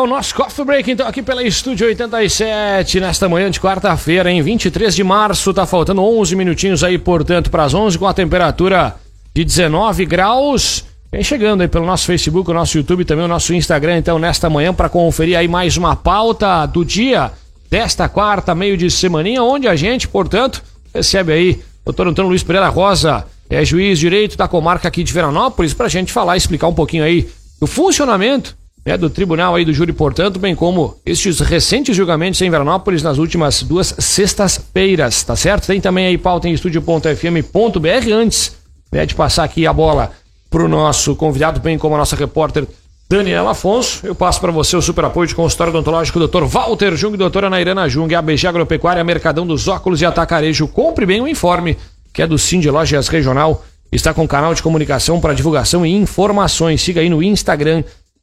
[0.00, 4.94] o nosso coffee break, então, aqui pela Estúdio 87, nesta manhã de quarta-feira, em 23
[4.94, 8.96] de março, tá faltando 11 minutinhos aí, portanto, para as 11, com a temperatura
[9.34, 10.84] de 19 graus.
[11.12, 14.48] Vem chegando aí pelo nosso Facebook, o nosso YouTube, também o nosso Instagram, então, nesta
[14.48, 17.30] manhã, para conferir aí mais uma pauta do dia
[17.70, 20.62] desta quarta, meio de semaninha, onde a gente, portanto,
[20.94, 21.50] recebe aí
[21.82, 25.86] o doutor Antônio Luiz Pereira Rosa, é juiz direito da comarca aqui de Veranópolis, para
[25.86, 27.28] a gente falar explicar um pouquinho aí
[27.60, 28.59] do funcionamento
[28.90, 33.18] né, do tribunal aí do júri, portanto, bem como estes recentes julgamentos em Veranópolis nas
[33.18, 35.66] últimas duas sextas-feiras, tá certo?
[35.66, 38.56] Tem também aí pauta em estúdio.fm.br antes
[38.90, 40.10] né, de passar aqui a bola
[40.50, 42.66] pro nosso convidado, bem como a nossa repórter
[43.08, 44.04] Daniela Afonso.
[44.04, 46.44] Eu passo para você o super apoio de consultório odontológico Dr.
[46.44, 50.66] Walter Jung, doutora Nairana Jung, ABG Agropecuária, Mercadão dos Óculos e Atacarejo.
[50.66, 51.76] Compre bem o informe,
[52.12, 53.64] que é do Cindy Lojas Regional.
[53.92, 56.80] Está com canal de comunicação para divulgação e informações.
[56.80, 57.82] Siga aí no Instagram,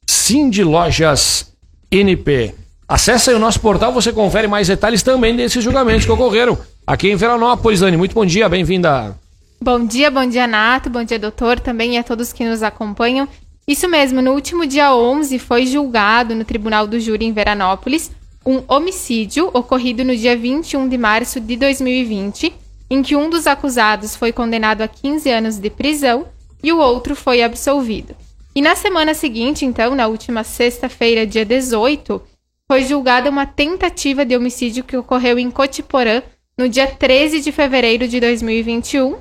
[0.10, 1.54] Cindy Lojas
[1.92, 2.56] NP.
[2.88, 7.10] Acesse aí o nosso portal, você confere mais detalhes também desses julgamentos que ocorreram aqui
[7.10, 7.82] em Veranópolis.
[7.82, 9.18] Dani, muito bom dia, bem-vinda.
[9.62, 13.28] Bom dia, bom dia, Nato, bom dia, doutor, também e a todos que nos acompanham.
[13.68, 18.12] Isso mesmo, no último dia 11 foi julgado no Tribunal do Júri em Veranópolis
[18.46, 22.54] um homicídio ocorrido no dia 21 de março de 2020,
[22.90, 26.26] em que um dos acusados foi condenado a 15 anos de prisão
[26.64, 28.16] e o outro foi absolvido.
[28.58, 32.20] E na semana seguinte, então, na última sexta-feira, dia 18,
[32.68, 36.24] foi julgada uma tentativa de homicídio que ocorreu em Cotiporã
[36.58, 39.18] no dia 13 de fevereiro de 2021.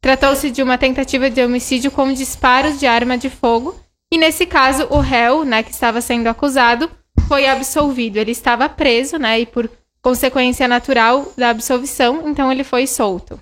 [0.00, 3.74] Tratou-se de uma tentativa de homicídio com disparos de arma de fogo,
[4.12, 6.88] e nesse caso o réu, né, que estava sendo acusado,
[7.26, 8.18] foi absolvido.
[8.18, 9.68] Ele estava preso, né, e por
[10.00, 13.40] consequência natural da absolvição, então ele foi solto.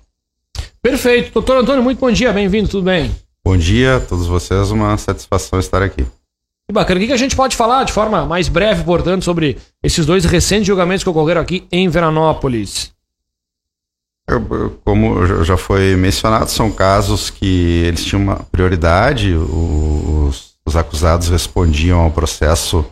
[0.80, 1.30] Perfeito.
[1.30, 3.14] Doutor Antônio, muito bom dia, bem-vindo, tudo bem?
[3.46, 6.04] Bom dia a todos vocês, uma satisfação estar aqui.
[6.66, 7.00] Que bacana.
[7.00, 10.66] O que a gente pode falar de forma mais breve, portanto, sobre esses dois recentes
[10.66, 12.92] julgamentos que ocorreram aqui em Veranópolis?
[14.84, 22.00] Como já foi mencionado, são casos que eles tinham uma prioridade, os, os acusados respondiam
[22.00, 22.84] ao processo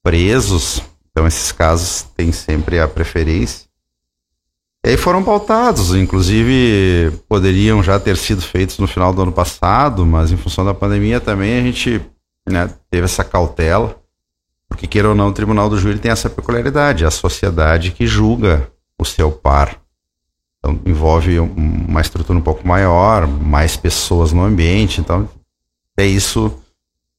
[0.00, 3.65] presos, então esses casos têm sempre a preferência.
[4.86, 10.06] E aí foram pautados, inclusive poderiam já ter sido feitos no final do ano passado,
[10.06, 12.00] mas em função da pandemia também a gente
[12.48, 13.96] né, teve essa cautela,
[14.68, 18.06] porque queira ou não, o Tribunal do Júri tem essa peculiaridade, é a sociedade que
[18.06, 19.76] julga o seu par.
[20.60, 25.28] Então envolve uma estrutura um pouco maior, mais pessoas no ambiente, então
[25.96, 26.62] é isso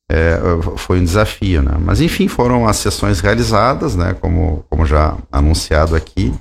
[0.09, 0.39] é,
[0.77, 1.77] foi um desafio, né?
[1.81, 4.13] Mas enfim, foram as sessões realizadas, né?
[4.13, 6.33] Como, como já anunciado aqui,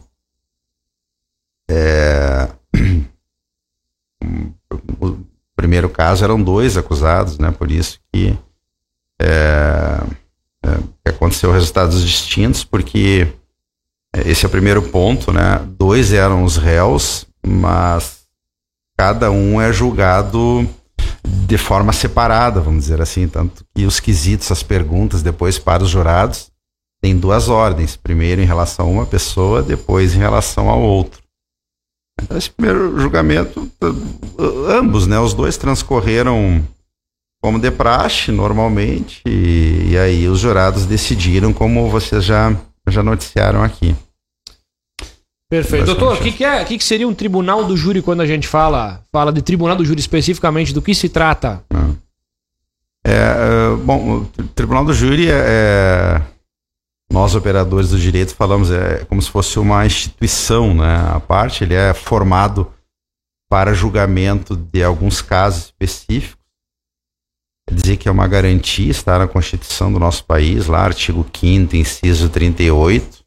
[1.68, 2.48] é...
[5.00, 5.18] O
[5.54, 7.50] primeiro caso eram dois acusados, né?
[7.50, 8.36] Por isso que,
[9.20, 10.00] é...
[10.64, 11.08] É...
[11.08, 13.26] aconteceu resultados distintos, porque
[14.24, 15.60] esse é o primeiro ponto, né?
[15.78, 18.26] Dois eram os réus, mas
[18.96, 20.68] cada um é julgado
[21.24, 25.90] de forma separada, vamos dizer assim, tanto que os quesitos, as perguntas depois para os
[25.90, 26.50] jurados
[27.00, 31.20] tem duas ordens, primeiro em relação a uma pessoa, depois em relação ao outro.
[32.34, 33.70] Esse primeiro julgamento,
[34.68, 36.62] ambos, né, os dois transcorreram
[37.42, 42.56] como de praxe, normalmente, e, e aí os jurados decidiram, como vocês já,
[42.88, 43.94] já noticiaram aqui.
[45.48, 45.86] Perfeito.
[45.86, 48.48] Doutor, o que, que, é, que, que seria um tribunal do júri quando a gente
[48.48, 50.74] fala, fala de tribunal do júri especificamente?
[50.74, 51.62] Do que se trata?
[51.72, 51.90] Ah.
[53.06, 56.22] É, é, bom, o tribunal do júri é, é
[57.16, 60.98] nós operadores do direito falamos é como se fosse uma instituição, né?
[61.14, 62.70] A parte ele é formado
[63.48, 66.44] para julgamento de alguns casos específicos.
[67.66, 71.74] Quer dizer que é uma garantia, está na Constituição do nosso país, lá, artigo 5
[71.74, 73.24] inciso 38.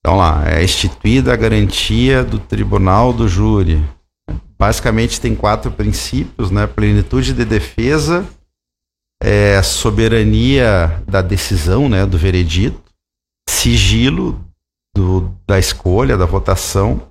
[0.00, 3.82] Então lá, é instituída a garantia do tribunal do júri.
[4.58, 6.66] Basicamente tem quatro princípios, né?
[6.66, 8.28] Plenitude de defesa,
[9.22, 12.80] é, soberania da decisão, né, do veredito,
[13.48, 14.40] sigilo
[14.94, 17.02] do, da escolha, da votação,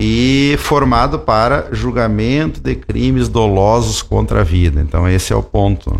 [0.00, 4.80] e formado para julgamento de crimes dolosos contra a vida.
[4.80, 5.98] Então, esse é o ponto.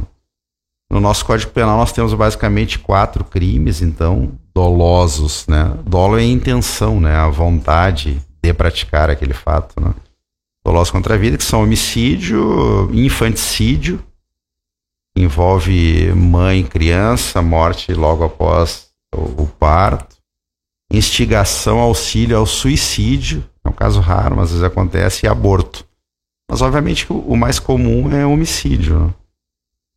[0.91, 5.47] No nosso Código Penal, nós temos basicamente quatro crimes, então, dolosos.
[5.49, 5.77] Né?
[5.85, 7.15] Dolo é intenção, né?
[7.15, 9.81] a vontade de praticar aquele fato.
[9.81, 9.93] Né?
[10.65, 14.01] Dolosos contra a vida, que são homicídio, infanticídio,
[15.23, 20.17] envolve mãe, criança, morte logo após o, parto,
[20.93, 25.87] instigação, auxílio ao suicídio, é um caso raro, mas às vezes acontece, e aborto.
[26.51, 29.15] Mas obviamente o, mais comum é homicídio.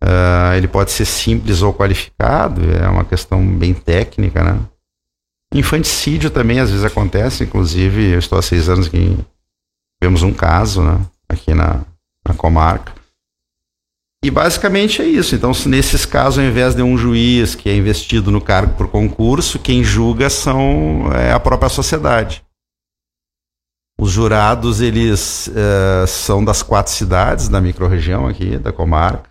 [0.03, 4.59] Uh, ele pode ser simples ou qualificado, é uma questão bem técnica, né?
[5.53, 9.18] Infanticídio também às vezes acontece, inclusive eu estou há seis anos que
[10.01, 11.06] vemos um caso, né?
[11.29, 11.81] Aqui na,
[12.27, 13.00] na comarca.
[14.23, 15.35] E basicamente é isso.
[15.35, 19.57] Então, nesses casos, ao invés de um juiz que é investido no cargo por concurso,
[19.57, 22.44] quem julga são é a própria sociedade.
[24.00, 29.29] Os jurados, eles uh, são das quatro cidades da microrregião aqui, da comarca.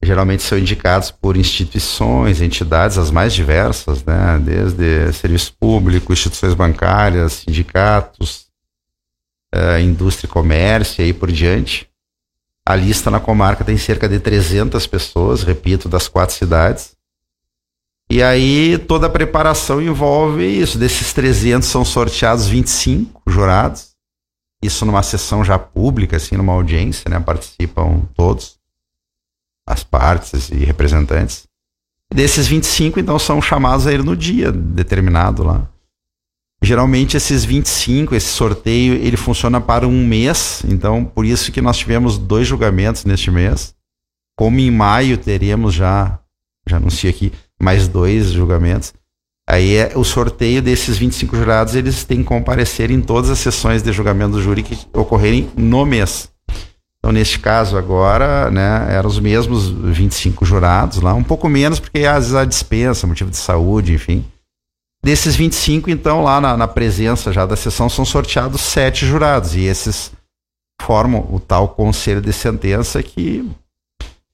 [0.00, 4.38] Geralmente são indicados por instituições, entidades as mais diversas, né?
[4.38, 8.46] Desde serviço público, instituições bancárias, sindicatos,
[9.52, 11.88] uh, indústria e comércio e aí por diante.
[12.68, 16.94] A lista na comarca tem cerca de 300 pessoas, repito, das quatro cidades.
[18.10, 20.76] E aí toda a preparação envolve isso.
[20.76, 23.92] Desses 300 são sorteados 25 jurados.
[24.62, 27.18] Isso numa sessão já pública, assim, numa audiência, né?
[27.18, 28.58] Participam todos,
[29.66, 31.44] as partes e representantes.
[32.12, 35.66] Desses 25, então, são chamados a ir no dia determinado lá.
[36.60, 41.78] Geralmente esses 25, esse sorteio, ele funciona para um mês, então por isso que nós
[41.78, 43.74] tivemos dois julgamentos neste mês.
[44.36, 46.18] Como em maio teremos já,
[46.66, 48.92] já anunciei aqui, mais dois julgamentos.
[49.48, 53.82] Aí é o sorteio desses 25 jurados, eles têm que comparecer em todas as sessões
[53.82, 56.28] de julgamento do júri que ocorrerem no mês.
[56.98, 62.00] Então, neste caso agora, né, eram os mesmos 25 jurados lá, um pouco menos, porque
[62.00, 64.24] às vezes a dispensa, motivo de saúde, enfim.
[65.02, 69.54] Desses 25, então, lá na, na, presença já da sessão, são sorteados sete jurados.
[69.54, 70.12] E esses
[70.82, 73.48] formam o tal conselho de sentença que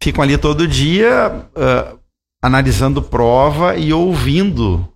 [0.03, 1.99] ficam ali todo dia uh,
[2.43, 4.89] analisando prova e ouvindo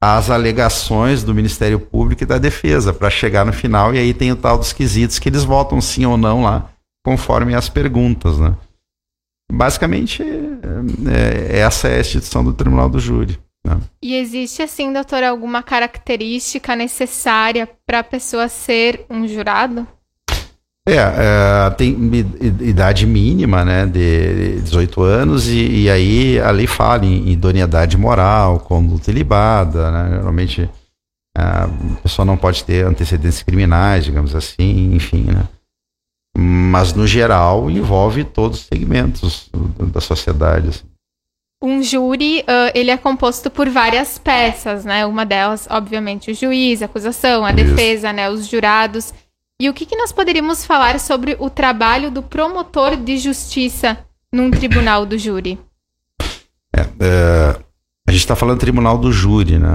[0.00, 3.94] as alegações do Ministério Público e da Defesa para chegar no final.
[3.94, 6.68] E aí tem o tal dos quesitos que eles votam sim ou não lá,
[7.04, 8.38] conforme as perguntas.
[8.38, 8.54] Né?
[9.50, 13.38] Basicamente, é, é, essa é a instituição do Tribunal do Júri.
[13.64, 13.80] Né?
[14.02, 19.86] E existe, assim, doutor, alguma característica necessária para a pessoa ser um jurado?
[20.86, 21.96] É, é, tem
[22.60, 28.60] idade mínima, né, de 18 anos, e, e aí a lei fala em idoneidade moral,
[28.60, 30.68] conduta ilibada, né, geralmente
[31.36, 31.68] a
[32.02, 35.48] pessoa não pode ter antecedentes criminais, digamos assim, enfim, né.
[36.36, 39.48] Mas, no geral, envolve todos os segmentos
[39.92, 40.68] da sociedade.
[40.68, 40.93] Assim
[41.64, 45.06] um júri, uh, ele é composto por várias peças, né?
[45.06, 47.64] Uma delas, obviamente, o juiz, a acusação, a Isso.
[47.64, 48.28] defesa, né?
[48.28, 49.14] Os jurados.
[49.58, 53.98] E o que, que nós poderíamos falar sobre o trabalho do promotor de justiça
[54.32, 55.58] num tribunal do júri?
[56.76, 57.56] É, é,
[58.06, 59.68] a gente está falando tribunal do júri, né?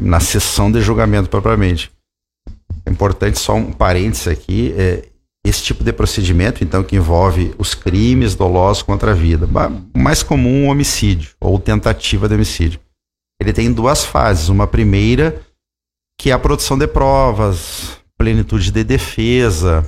[0.00, 1.90] na sessão de julgamento propriamente.
[2.86, 4.72] É importante só um parênteses aqui.
[4.78, 5.04] É,
[5.48, 9.48] esse tipo de procedimento, então, que envolve os crimes dolosos contra a vida,
[9.96, 12.80] mais comum o homicídio ou tentativa de homicídio.
[13.40, 14.48] Ele tem duas fases.
[14.48, 15.40] Uma primeira,
[16.18, 19.86] que é a produção de provas, plenitude de defesa,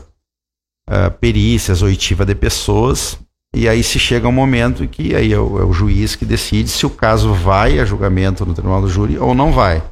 [0.89, 3.19] uh, perícias, oitiva de pessoas.
[3.55, 6.69] E aí se chega um momento que aí é o, é o, juiz que decide
[6.69, 9.83] se o caso vai a julgamento no tribunal do júri ou não vai.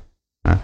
[0.46, 0.60] Né?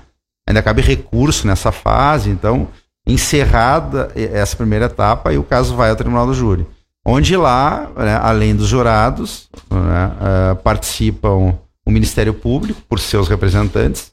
[0.46, 2.68] Ainda cabe recurso nessa fase, então
[3.06, 6.66] encerrada essa primeira etapa e o caso vai ao tribunal do júri.
[7.04, 14.12] Onde lá, né, além dos jurados, né, uh, participam o Ministério Público por seus representantes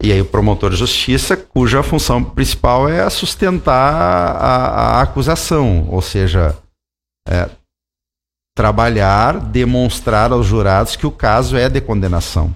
[0.00, 6.00] e aí o promotor de justiça, cuja função principal é sustentar a, a acusação, ou
[6.00, 6.56] seja,
[7.28, 7.50] é,
[8.56, 12.54] trabalhar, demonstrar aos jurados que o caso é de condenação.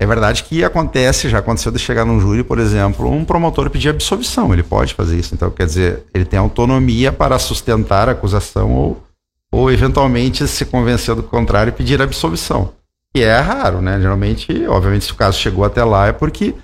[0.00, 3.88] É verdade que acontece, já aconteceu de chegar num júri, por exemplo, um promotor pedir
[3.88, 4.52] absolvição.
[4.52, 5.34] Ele pode fazer isso.
[5.34, 9.02] Então, quer dizer, ele tem autonomia para sustentar a acusação ou,
[9.50, 12.72] ou eventualmente, se convencer do contrário, pedir absolvição.
[13.14, 14.00] E é raro, né?
[14.00, 16.54] Geralmente, obviamente, se o caso chegou até lá é porque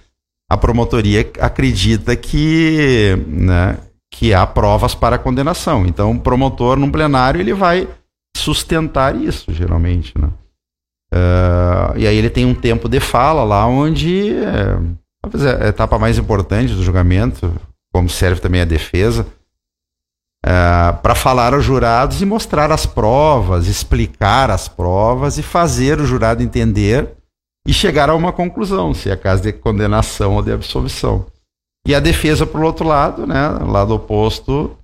[0.49, 3.79] a promotoria acredita que, né,
[4.12, 5.85] que há provas para a condenação.
[5.87, 7.88] Então, o promotor, num plenário, ele vai
[8.37, 10.29] sustentar isso, geralmente, né?
[11.14, 14.76] Uh, e aí ele tem um tempo de fala lá onde é,
[15.62, 17.54] é a etapa mais importante do julgamento,
[17.92, 23.68] como serve também a defesa, uh, é, para falar aos jurados e mostrar as provas,
[23.68, 27.09] explicar as provas e fazer o jurado entender
[27.64, 31.26] e chegar a uma conclusão, se é caso de condenação ou de absolvição.
[31.87, 34.76] E a defesa, por outro lado, né, lado oposto,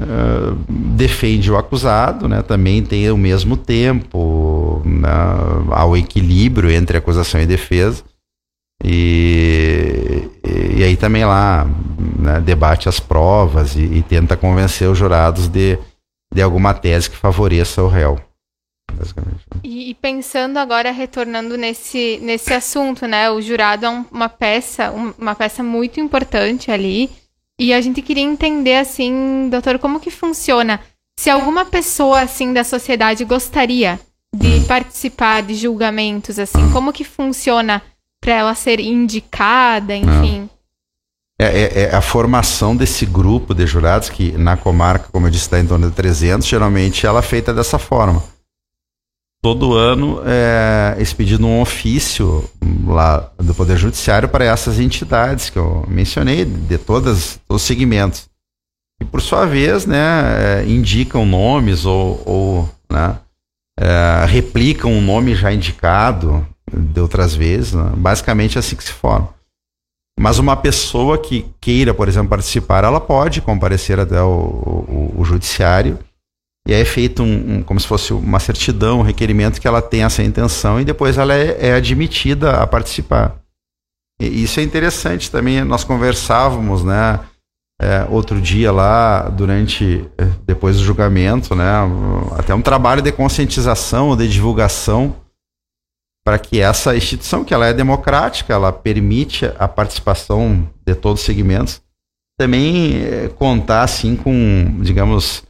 [0.00, 5.08] uh, defende o acusado, né, também tem o mesmo tempo, né,
[5.70, 8.02] ao equilíbrio entre acusação e defesa.
[8.82, 11.66] E, e, e aí também lá
[12.18, 15.78] né, debate as provas e, e, tenta convencer os jurados de,
[16.32, 18.18] de alguma tese que favoreça o réu.
[19.62, 23.30] E, e, pensando agora, retornando nesse, nesse assunto, né?
[23.30, 27.10] O jurado é um, uma peça, um, uma peça muito importante ali.
[27.58, 30.80] E a gente queria entender, assim, doutor, como que funciona.
[31.18, 34.00] Se alguma pessoa, assim, da sociedade gostaria
[34.34, 37.80] de participar de julgamentos, assim, como que funciona
[38.20, 40.50] para ela ser indicada, enfim?
[41.38, 45.44] É, é, é, a formação desse grupo de jurados, que na comarca, como eu disse,
[45.44, 48.33] está em torno de 300, geralmente ela é feita dessa forma
[49.44, 52.48] todo ano é expedido um ofício
[52.86, 58.26] lá do Poder Judiciário para essas entidades que eu mencionei, de todos os segmentos.
[59.02, 63.18] E por sua vez, né, é, indicam nomes ou, ou né,
[63.78, 67.74] é, replicam um nome já indicado de outras vezes.
[67.74, 67.92] Né?
[67.98, 69.28] Basicamente é assim que se forma.
[70.18, 75.24] Mas uma pessoa que queira, por exemplo, participar, ela pode comparecer até o, o, o
[75.24, 75.98] judiciário
[76.66, 79.82] e aí é feito um, um, como se fosse uma certidão, um requerimento que ela
[79.82, 83.38] tem essa intenção e depois ela é, é admitida a participar.
[84.18, 85.62] E isso é interessante também.
[85.64, 87.20] Nós conversávamos, né,
[87.80, 91.70] é, outro dia lá durante é, depois do julgamento, né,
[92.38, 95.16] até um trabalho de conscientização, de divulgação
[96.24, 101.26] para que essa instituição, que ela é democrática, ela permite a participação de todos os
[101.26, 101.82] segmentos,
[102.38, 105.44] também é, contar assim com, digamos,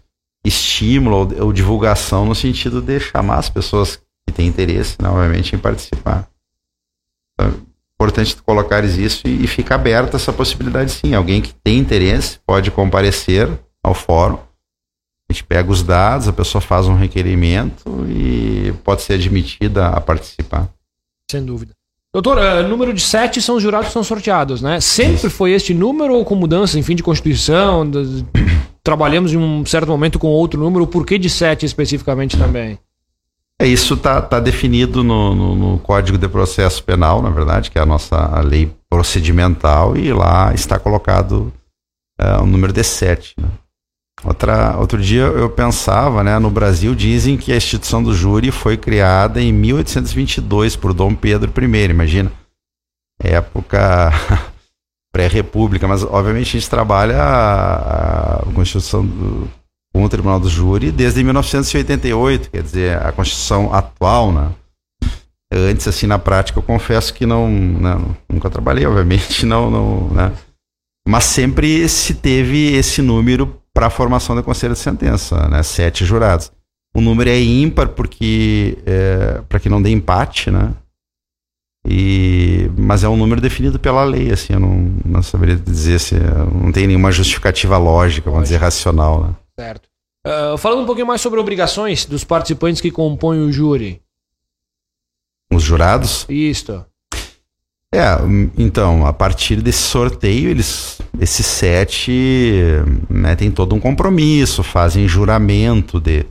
[0.44, 3.96] estímulo ou, ou, divulgação no sentido de chamar as pessoas
[4.26, 6.28] que têm interesse, né, obviamente, em participar.
[7.32, 7.54] Então, é
[7.94, 11.14] importante colocares isso e, e fica aberta essa possibilidade sim.
[11.14, 13.48] Alguém que tem interesse pode comparecer
[13.82, 14.38] ao fórum.
[15.28, 20.00] A gente pega os dados, a pessoa faz um requerimento e pode ser admitida a
[20.00, 20.68] participar.
[21.30, 21.72] Sem dúvida.
[22.12, 24.80] Doutor, uh, número de sete são os jurados que são sorteados, né?
[24.80, 27.90] Sempre foi este número ou com mudança, enfim, de Constituição?
[28.84, 32.78] Trabalhamos em um certo momento com outro número, por que de 7 especificamente também?
[33.58, 37.78] É, isso está tá definido no, no, no, Código de Processo Penal, na verdade, que
[37.78, 41.52] é a nossa a lei procedimental, e lá está colocado
[42.18, 43.34] é, o número de 7.
[43.38, 43.48] Né?
[44.22, 48.76] Outra, outro dia eu pensava, né, no Brasil dizem que a instituição do júri foi
[48.76, 52.32] criada em 1822 por Dom Pedro I, imagina.
[53.22, 54.12] Época
[55.14, 59.48] pré-república, mas obviamente a gente trabalha a, a Constituição do,
[59.94, 64.50] com o Tribunal do Júri desde 1988, quer dizer, a Constituição atual, né?
[65.52, 67.96] Antes, assim, na prática, eu confesso que não, né,
[68.28, 70.32] nunca trabalhei, obviamente, não, não, né?
[71.06, 75.62] Mas sempre se teve esse número para a formação da conselho de sentença, né?
[75.62, 76.50] Sete jurados.
[76.92, 80.72] O número é ímpar porque é, para que não dê empate, né?
[81.86, 86.14] E, mas é um número definido pela lei, assim, eu não, não saberia dizer se
[86.14, 89.22] não tem nenhuma justificativa lógica, vamos dizer, racional.
[89.22, 89.34] Né?
[89.58, 89.88] Certo.
[90.26, 94.00] Uh, falando um pouquinho mais sobre obrigações dos participantes que compõem o júri.
[95.52, 96.24] Os jurados?
[96.28, 96.84] Isto.
[97.94, 98.16] É,
[98.58, 102.50] então, a partir desse sorteio, eles, esses sete
[103.08, 106.26] né, têm todo um compromisso, fazem juramento de,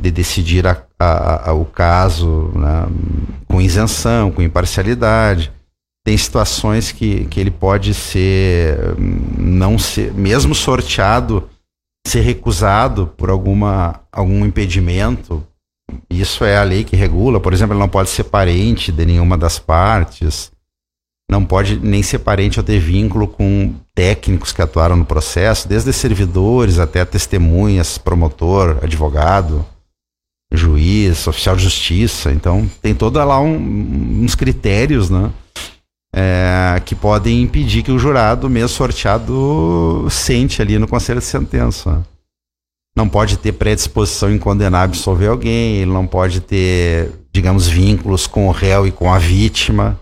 [0.00, 2.86] de decidir a, a, a, o caso né,
[3.46, 5.52] com isenção, com imparcialidade.
[6.04, 8.78] Tem situações que, que ele pode ser,
[9.38, 11.48] não ser, mesmo sorteado,
[12.06, 15.46] ser recusado por alguma, algum impedimento.
[16.08, 17.38] Isso é a lei que regula.
[17.38, 20.50] Por exemplo, ele não pode ser parente de nenhuma das partes,
[21.30, 25.92] não pode nem ser parente ou ter vínculo com técnicos que atuaram no processo, desde
[25.92, 29.64] servidores até testemunhas, promotor, advogado
[30.52, 32.32] juiz, oficial de justiça.
[32.32, 35.30] Então, tem toda lá um, uns critérios, né?
[36.12, 42.04] É, que podem impedir que o jurado, mesmo sorteado, sente ali no conselho de sentença.
[42.96, 48.48] Não pode ter predisposição em condenar absolver alguém, ele não pode ter, digamos, vínculos com
[48.48, 50.00] o réu e com a vítima.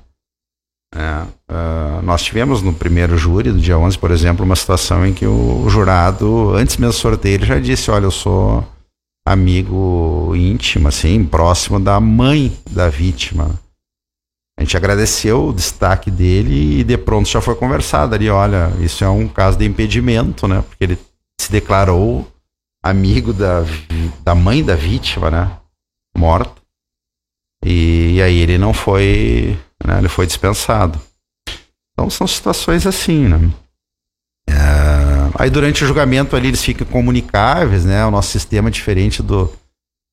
[0.94, 5.12] É, uh, nós tivemos no primeiro júri, do dia 11, por exemplo, uma situação em
[5.12, 8.66] que o jurado, antes mesmo do sorteio, ele já disse: Olha, eu sou
[9.28, 13.60] amigo íntimo, assim, próximo da mãe da vítima.
[14.58, 19.04] A gente agradeceu o destaque dele e de pronto já foi conversado ali, olha, isso
[19.04, 20.62] é um caso de impedimento, né?
[20.62, 20.98] Porque ele
[21.40, 22.26] se declarou
[22.82, 23.64] amigo da,
[24.24, 25.58] da mãe da vítima, né?
[26.16, 26.60] Morta.
[27.64, 29.98] E, e aí ele não foi, né?
[29.98, 30.98] Ele foi dispensado.
[31.92, 33.52] Então são situações assim, né?
[34.48, 34.98] É
[35.38, 38.04] Aí durante o julgamento ali eles ficam comunicáveis, né?
[38.04, 39.48] O nosso sistema é diferente do,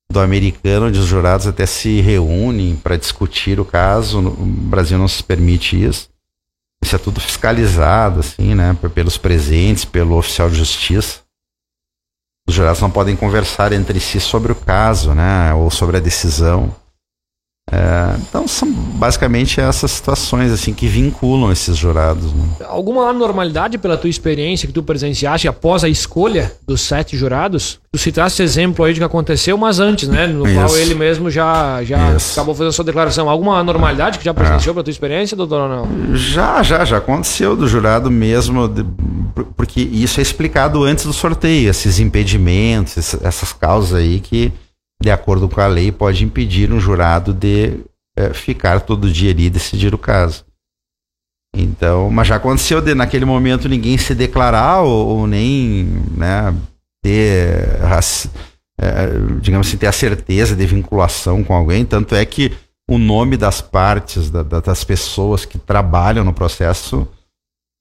[0.08, 4.22] do americano, onde os jurados até se reúnem para discutir o caso.
[4.22, 6.08] No Brasil não se permite isso.
[6.80, 8.76] Isso é tudo fiscalizado, assim, né?
[8.94, 11.22] Pelos presentes, pelo oficial de justiça.
[12.48, 15.52] os jurados não podem conversar entre si sobre o caso, né?
[15.54, 16.72] Ou sobre a decisão.
[17.72, 22.32] É, então são basicamente essas situações assim que vinculam esses jurados.
[22.32, 22.44] Né?
[22.64, 27.80] Alguma anormalidade pela tua experiência que tu presenciaste após a escolha dos sete jurados?
[27.90, 30.28] Tu citaste exemplo aí de que aconteceu, mas antes, né?
[30.28, 30.54] No Isso.
[30.54, 33.28] qual ele mesmo já, já acabou fazendo sua declaração.
[33.28, 34.74] Alguma anormalidade que já presenciou é.
[34.74, 36.16] pela tua experiência, doutor ou não?
[36.16, 38.86] Já, já, já aconteceu do jurado mesmo, de,
[39.56, 44.52] porque isso é explicado antes do sorteio, esses impedimentos, essas causas aí que
[45.00, 47.80] de acordo com a lei, pode impedir um jurado de
[48.16, 50.44] é, ficar todo dia ali e decidir o caso.
[51.54, 55.84] Então, mas já aconteceu de naquele momento ninguém se declarar ou, ou nem
[56.16, 56.54] né,
[57.02, 57.78] ter,
[58.78, 59.08] é,
[59.40, 61.84] digamos assim, ter a certeza de vinculação com alguém.
[61.84, 62.52] Tanto é que
[62.88, 67.08] o nome das partes, da, das pessoas que trabalham no processo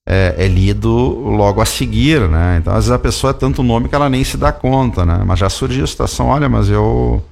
[0.08, 2.58] é, é, lido logo a seguir, né?
[2.60, 5.24] Então, às vezes a pessoa é tanto nome que ela nem se dá conta, né?
[5.26, 7.24] Mas já surgiu a situação, olha, mas eu,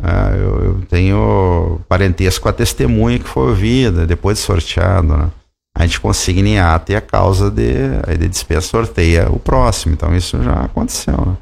[0.00, 5.30] é, eu, eu, tenho parentesco com a testemunha que foi ouvida, depois de sorteado, né?
[5.76, 7.74] A gente consigna em ato e a causa de,
[8.06, 9.94] aí de dispensa sorteia o próximo.
[9.94, 11.36] Então, isso já aconteceu, né?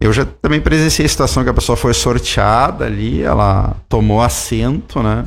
[0.00, 5.02] Eu já também presenciei a situação que a pessoa foi sorteada ali, ela tomou assento,
[5.02, 5.24] né?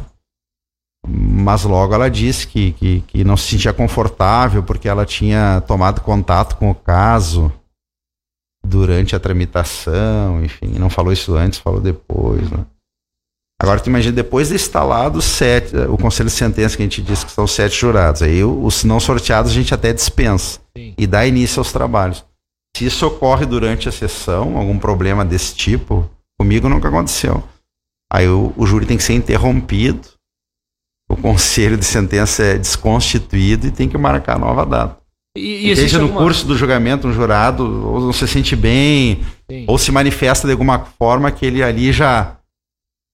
[1.07, 6.01] Mas logo ela disse que, que, que, não se sentia confortável porque ela tinha tomado
[6.01, 7.51] contato com o caso
[8.65, 12.51] durante a tramitação, enfim, não falou isso antes, falou depois.
[12.51, 12.65] Né?
[13.61, 17.25] Agora tu imagina, depois de instalado sete, o conselho de sentença que a gente disse
[17.25, 20.93] que são sete jurados, aí os não sorteados a gente até dispensa Sim.
[20.97, 22.25] e dá início aos trabalhos.
[22.75, 27.41] Se isso ocorre durante a sessão, algum problema desse tipo, comigo nunca aconteceu.
[28.11, 30.16] Aí o, o júri tem que ser interrompido
[31.09, 34.97] o conselho de sentença é desconstituído e tem que marcar nova data.
[35.37, 36.21] E, e Seja no alguma...
[36.21, 39.65] curso do julgamento, um jurado ou não se sente bem, Sim.
[39.67, 42.37] ou se manifesta de alguma forma que ele ali já,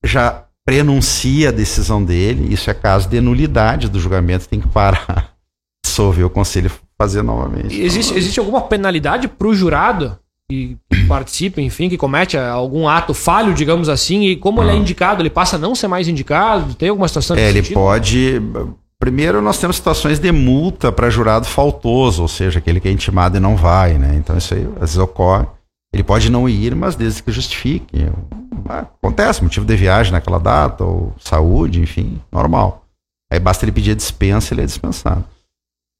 [0.03, 5.33] já prenuncia a decisão dele, isso é caso de nulidade do julgamento, tem que parar,
[5.85, 7.79] dissolver o conselho fazer novamente.
[7.79, 10.17] Existe, existe alguma penalidade para o jurado
[10.49, 10.77] que
[11.07, 14.77] participa, enfim, que comete algum ato falho, digamos assim, e como ele é ah.
[14.77, 16.75] indicado, ele passa a não ser mais indicado?
[16.75, 17.75] Tem alguma situação É, ele sentido?
[17.75, 18.41] pode.
[18.99, 23.35] Primeiro, nós temos situações de multa para jurado faltoso, ou seja, aquele que é intimado
[23.35, 24.15] e não vai, né?
[24.15, 25.45] Então, isso aí às vezes ocorre.
[25.93, 28.07] Ele pode não ir, mas desde que justifique.
[28.67, 32.85] Acontece, motivo de viagem naquela data, ou saúde, enfim, normal.
[33.31, 35.23] Aí basta ele pedir a dispensa, ele é dispensado.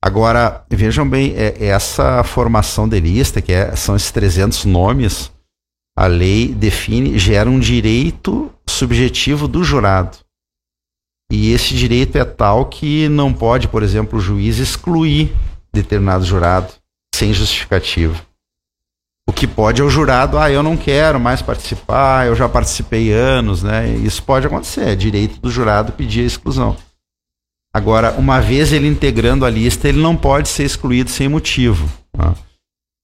[0.05, 5.31] Agora, vejam bem, é, essa formação de lista, que é, são esses 300 nomes,
[5.97, 10.17] a lei define, gera um direito subjetivo do jurado.
[11.31, 15.33] E esse direito é tal que não pode, por exemplo, o juiz excluir
[15.73, 16.73] determinado jurado
[17.15, 18.21] sem justificativa.
[19.25, 23.13] O que pode é o jurado, ah, eu não quero mais participar, eu já participei
[23.13, 23.87] anos, né?
[23.95, 26.75] Isso pode acontecer, é direito do jurado pedir a exclusão.
[27.75, 31.89] Agora, uma vez ele integrando a lista, ele não pode ser excluído sem motivo.
[32.11, 32.35] Tá?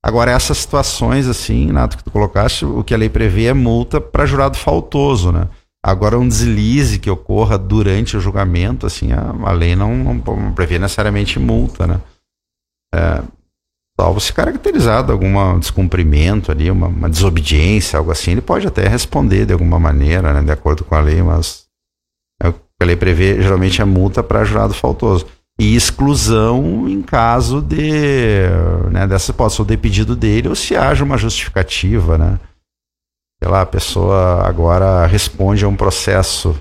[0.04, 4.00] Agora, essas situações, assim, Nato, que tu colocaste, o que a lei prevê é multa
[4.00, 5.50] para jurado faltoso, né?
[5.84, 10.54] Agora, um deslize que ocorra durante o julgamento, assim, a, a lei não, não, não,
[10.54, 12.02] prevê necessariamente multa, né?
[12.94, 13.24] É,
[14.00, 19.46] salvo se caracterizado algum descumprimento ali, uma, uma, desobediência, algo assim, ele pode até responder
[19.46, 21.69] de alguma maneira, né, de acordo com a lei, mas
[22.84, 25.26] a lei prevê geralmente a multa para jurado faltoso.
[25.60, 28.48] E exclusão em caso de
[28.92, 32.40] né, dessa hipótese, ou de pedido dele, ou se haja uma justificativa, né?
[33.42, 36.56] Sei lá, a pessoa agora responde a um processo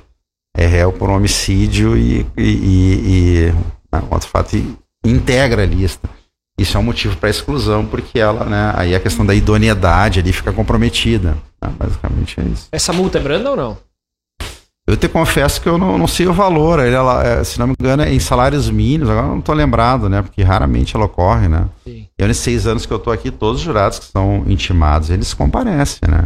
[0.56, 3.52] é réu por um homicídio e, e, e, e
[3.92, 6.10] né, outro fato, e integra a lista.
[6.58, 10.32] Isso é um motivo para exclusão, porque ela, né, aí a questão da idoneidade ali
[10.32, 11.38] fica comprometida.
[11.62, 12.68] Né, basicamente é isso.
[12.72, 13.78] Essa multa é branda ou não?
[14.88, 16.80] Eu te confesso que eu não, não sei o valor.
[16.80, 19.10] Ela, é, se não me engano, é em salários mínimos.
[19.10, 20.22] Agora não estou lembrado, né?
[20.22, 21.68] Porque raramente ela ocorre, né?
[21.84, 22.06] Sim.
[22.16, 25.34] Eu, nesses seis anos que eu estou aqui, todos os jurados que são intimados, eles
[25.34, 26.24] comparecem, né?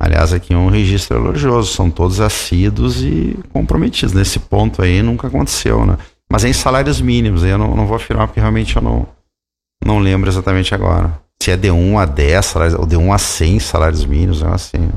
[0.00, 1.72] Aliás, aqui é um registro elogioso.
[1.72, 4.12] São todos assíduos e comprometidos.
[4.12, 5.96] Nesse ponto aí nunca aconteceu, né?
[6.28, 7.44] Mas é em salários mínimos.
[7.44, 9.06] Aí eu não, não vou afirmar porque realmente eu não,
[9.84, 11.20] não lembro exatamente agora.
[11.40, 14.48] Se é de 1 a 10 salários, ou de 1 a 100 salários mínimos, é
[14.48, 14.90] assim.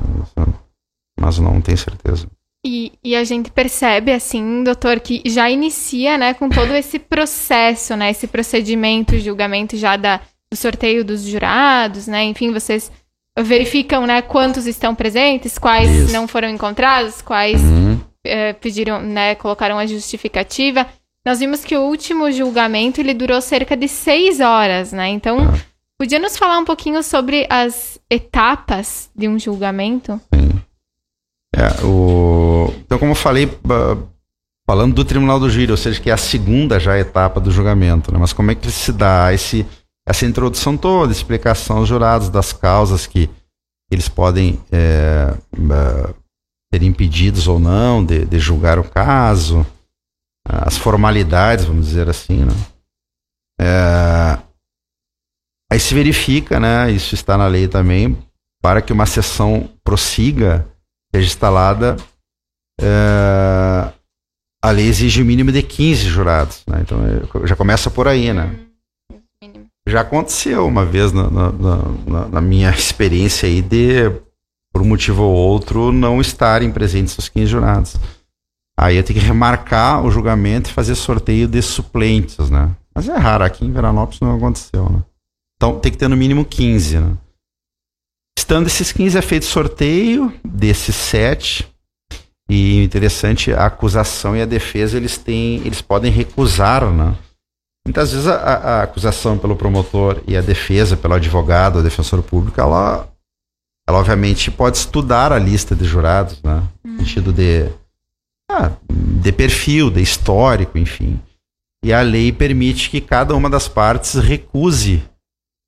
[1.21, 2.25] Mas não tenho certeza.
[2.67, 7.95] E, e, a gente percebe, assim, doutor, que já inicia, né, com todo esse processo,
[7.95, 10.19] né, esse procedimento, julgamento já da,
[10.51, 12.91] do sorteio dos jurados, né, enfim, vocês
[13.37, 16.13] verificam, né, quantos estão presentes, quais Isso.
[16.13, 17.99] não foram encontrados, quais uhum.
[18.25, 20.87] é, pediram, né, colocaram a justificativa.
[21.23, 25.37] Nós vimos que o último julgamento, ele durou cerca de seis horas, né, então...
[25.97, 30.19] Podia nos falar um pouquinho sobre as etapas de um julgamento?
[31.55, 32.73] É, o...
[32.85, 33.49] Então, como eu falei,
[34.67, 38.11] falando do Tribunal do Júri, ou seja, que é a segunda já etapa do julgamento,
[38.11, 38.17] né?
[38.19, 39.65] mas como é que se dá esse,
[40.05, 43.29] essa introdução toda, explicação aos jurados das causas que
[43.89, 45.33] eles podem é,
[46.73, 49.65] ser impedidos ou não de, de, julgar o caso,
[50.45, 52.53] as formalidades, vamos dizer assim, né?
[53.61, 54.37] É,
[55.71, 56.91] aí se verifica, né?
[56.91, 58.17] Isso está na lei também,
[58.61, 60.67] para que uma sessão prossiga,
[61.15, 61.95] seja instalada,
[62.79, 63.91] é,
[64.61, 66.79] a lei exige o mínimo de 15 jurados, né?
[66.81, 68.53] Então é, já começa por aí, né?
[69.87, 74.09] Já aconteceu uma vez na, na, na, na minha experiência aí de,
[74.73, 77.95] por um motivo ou outro, não estarem presentes os 15 jurados.
[78.77, 82.71] Aí eu tenho que remarcar o julgamento e fazer sorteio de suplentes, né?
[82.93, 85.03] Mas é raro, aqui em Veranópolis não aconteceu, né?
[85.55, 87.17] Então tem que ter no mínimo 15, né?
[88.37, 91.67] Estando esses 15 é feito sorteio desses 7.
[92.49, 97.15] E interessante, a acusação e a defesa, eles têm, eles podem recusar, né?
[97.87, 102.59] Muitas vezes a, a, acusação pelo promotor e a defesa pelo advogado, o defensor público,
[102.59, 103.07] ela,
[103.87, 106.63] ela obviamente pode estudar a lista de jurados, né?
[106.83, 106.97] No uhum.
[106.99, 107.69] sentido de,
[108.49, 111.19] ah, de perfil, de histórico, enfim.
[111.83, 115.03] E a lei permite que cada uma das partes recuse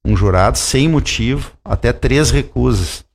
[0.08, 3.06] um jurado sem motivo, até três recusas.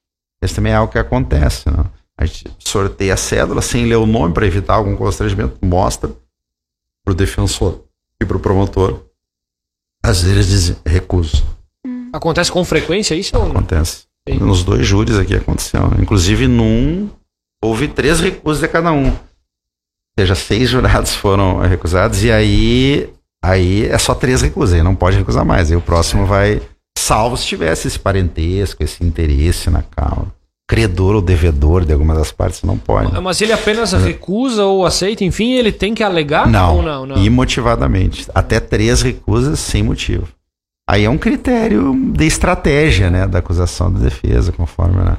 [0.42, 1.84] Esse também é algo que acontece, né?
[2.16, 6.10] A gente sorteia a cédula sem ler o nome para evitar algum constrangimento, mostra
[7.04, 7.84] para o defensor
[8.20, 9.00] e para o promotor.
[10.04, 11.44] Às vezes dizem recuso.
[11.86, 12.10] Hum.
[12.12, 13.36] Acontece com frequência isso?
[13.36, 14.06] Acontece.
[14.28, 14.38] Sim.
[14.38, 15.80] Nos dois júris aqui aconteceu.
[16.00, 17.08] Inclusive, num
[17.62, 19.08] houve três recusas de cada um.
[19.08, 19.18] Ou
[20.18, 23.10] seja, seis jurados foram recusados e aí,
[23.42, 25.70] aí é só três recusas, aí não pode recusar mais.
[25.70, 26.60] Aí o próximo vai,
[27.02, 30.32] salvo se tivesse esse parentesco, esse interesse na causa
[30.72, 33.12] credor ou devedor de alguma das partes, não pode.
[33.20, 37.04] Mas ele apenas recusa ou aceita, enfim, ele tem que alegar não, ou não?
[37.04, 38.26] Não, imotivadamente.
[38.34, 40.28] Até três recusas sem motivo.
[40.88, 45.18] Aí é um critério de estratégia, né, da acusação da defesa, conforme, né?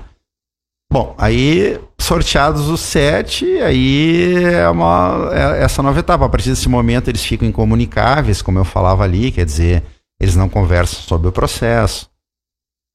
[0.91, 6.26] Bom, aí sorteados os sete, aí é uma é essa nova etapa.
[6.26, 9.84] A partir desse momento eles ficam incomunicáveis, como eu falava ali, quer dizer,
[10.19, 12.10] eles não conversam sobre o processo.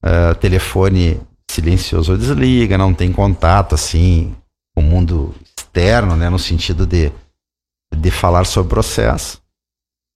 [0.03, 1.19] Uh, telefone
[1.51, 4.33] silencioso ou desliga, não tem contato assim
[4.75, 7.11] com o mundo externo, né, no sentido de,
[7.93, 9.41] de falar sobre o processo.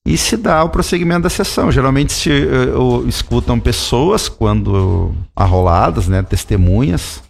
[0.06, 1.72] E se dá o prosseguimento da sessão.
[1.72, 7.24] Geralmente se uh, escutam pessoas quando arroladas, né, testemunhas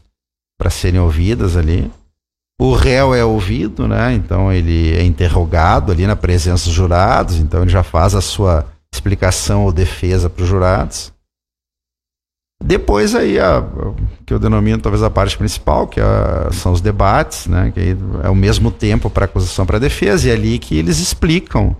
[0.60, 1.92] para serem ouvidas ali.
[2.60, 4.14] O réu é ouvido, né?
[4.14, 8.66] Então ele é interrogado ali na presença dos jurados, então ele já faz a sua
[8.96, 11.12] explicação ou defesa para os jurados.
[12.64, 13.62] Depois aí, a,
[14.26, 17.72] que eu denomino talvez a parte principal, que a, são os debates, né?
[17.72, 21.76] Que é o mesmo tempo para acusação para defesa, e é ali que eles explicam.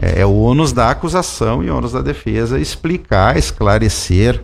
[0.00, 4.42] É, é, o ônus da acusação e o ônus da defesa explicar, esclarecer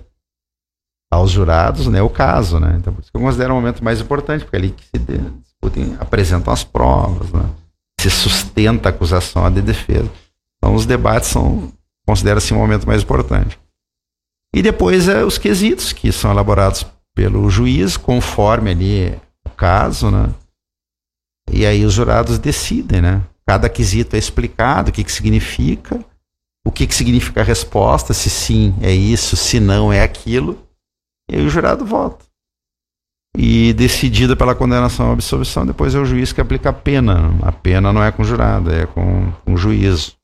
[1.10, 2.60] aos jurados né, o caso.
[2.60, 2.76] Né?
[2.78, 4.98] Então, por isso que eu considero o momento mais importante, porque é ali que se
[4.98, 7.48] discutem, apresentam as provas, né?
[7.98, 10.10] se sustenta a acusação a de defesa.
[10.58, 11.72] Então, os debates são,
[12.06, 13.58] considero assim, o momento mais importante.
[14.54, 20.32] E depois é, os quesitos que são elaborados pelo juiz, conforme ali o caso, né?
[21.50, 23.22] E aí os jurados decidem, né?
[23.46, 26.02] Cada quesito é explicado, o que, que significa,
[26.66, 30.58] o que, que significa a resposta, se sim é isso, se não é aquilo,
[31.30, 32.24] e aí o jurado vota.
[33.38, 37.36] E decidida pela condenação ou absolvição, depois é o juiz que aplica a pena.
[37.42, 40.15] A pena não é com o jurado, é com, com o juízo.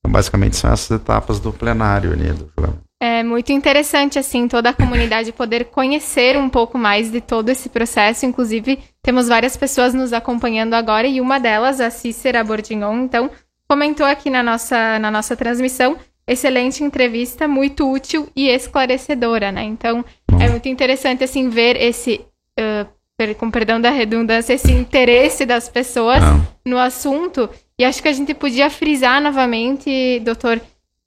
[0.00, 2.90] Então, basicamente, são essas etapas do plenário ali do julgamento.
[3.02, 7.70] É muito interessante, assim, toda a comunidade poder conhecer um pouco mais de todo esse
[7.70, 8.26] processo.
[8.26, 13.30] Inclusive, temos várias pessoas nos acompanhando agora e uma delas, a Cícera Bordignon, então,
[13.66, 15.96] comentou aqui na nossa, na nossa transmissão.
[16.26, 19.64] Excelente entrevista, muito útil e esclarecedora, né?
[19.64, 20.04] Então,
[20.38, 22.20] é muito interessante, assim, ver esse,
[22.58, 26.22] uh, com perdão da redundância, esse interesse das pessoas
[26.66, 27.48] no assunto.
[27.80, 30.60] E acho que a gente podia frisar novamente, doutor,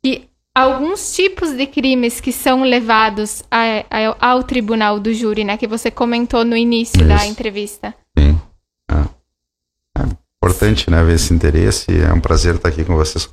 [0.03, 0.23] que
[0.55, 5.55] alguns tipos de crimes que são levados a, a, ao tribunal do júri, né?
[5.55, 7.07] Que você comentou no início Isso.
[7.07, 7.93] da entrevista.
[8.17, 8.41] Sim.
[8.89, 10.01] É.
[10.01, 10.07] é.
[10.43, 11.03] importante, né?
[11.03, 11.91] Ver esse interesse.
[11.95, 13.23] É um prazer estar aqui com vocês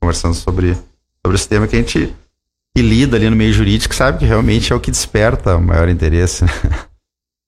[0.00, 2.12] conversando sobre, sobre esse tema que a gente
[2.76, 5.88] que lida ali no meio jurídico sabe que realmente é o que desperta o maior
[5.88, 6.44] interesse.
[6.44, 6.50] Né?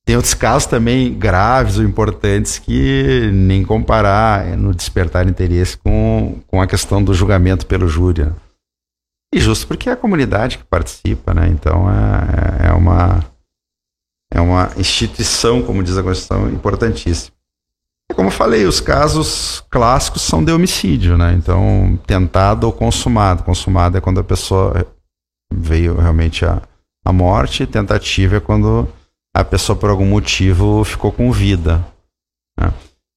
[0.05, 6.61] Tem outros casos também graves ou importantes que nem comparar no despertar interesse com, com
[6.61, 8.25] a questão do julgamento pelo júri.
[8.25, 8.33] Né?
[9.33, 11.49] E justo porque é a comunidade que participa, né?
[11.49, 13.25] Então é, é uma,
[14.31, 17.35] é uma instituição, como diz a Constituição, importantíssima.
[18.11, 21.33] E como eu falei, os casos clássicos são de homicídio, né?
[21.33, 23.43] Então, tentado ou consumado.
[23.43, 24.85] Consumado é quando a pessoa
[25.51, 26.61] veio realmente a,
[27.05, 28.87] a morte, tentativa é quando
[29.35, 31.85] a pessoa, por algum motivo, ficou com vida.
[32.59, 32.73] Né?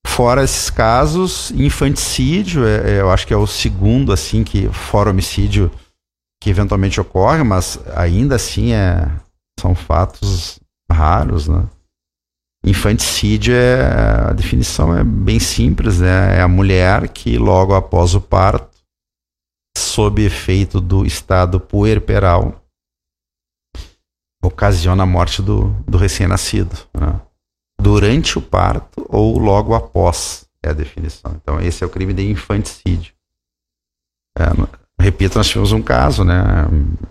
[0.07, 5.09] Fora esses casos, infanticídio, é, é, eu acho que é o segundo, assim, que fora
[5.09, 5.69] homicídio,
[6.41, 9.11] que eventualmente ocorre, mas ainda assim é,
[9.59, 11.67] são fatos raros, né?
[12.65, 16.37] Infanticídio é a definição é bem simples, né?
[16.37, 18.69] É a mulher que logo após o parto,
[19.77, 22.64] sob efeito do estado puerperal,
[24.45, 26.75] ocasiona a morte do, do recém-nascido.
[26.93, 27.19] Né?
[27.79, 31.35] Durante o parto ou logo após é a definição.
[31.41, 33.13] Então esse é o crime de infanticídio.
[34.37, 34.45] É,
[34.99, 36.43] repito, nós tivemos um caso, né?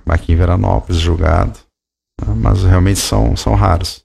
[0.07, 1.59] Aqui em Veranópolis, julgado
[2.37, 4.05] mas realmente são, são raros.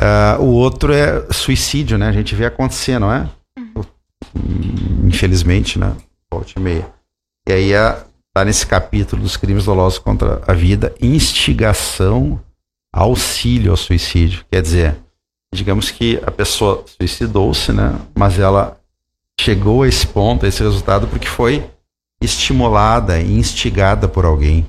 [0.00, 2.08] Uh, o outro é suicídio, né?
[2.08, 3.28] A gente vê acontecer, não é?
[3.58, 3.84] Uhum.
[5.06, 5.96] Infelizmente, né?
[6.30, 6.92] Volte e meia.
[7.48, 7.72] E aí
[8.36, 12.38] tá nesse capítulo dos crimes dolosos contra a vida, instigação,
[12.92, 14.44] auxílio ao suicídio.
[14.50, 14.96] Quer dizer,
[15.54, 17.98] digamos que a pessoa suicidou-se, né?
[18.14, 18.78] Mas ela
[19.40, 21.64] chegou a esse ponto, a esse resultado, porque foi
[22.20, 24.66] estimulada e instigada por alguém.